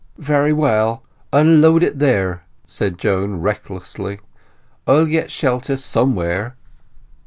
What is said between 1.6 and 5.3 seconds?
it here," said Joan recklessly. "I'll get